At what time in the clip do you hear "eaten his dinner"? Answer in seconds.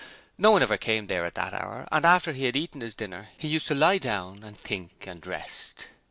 2.55-3.29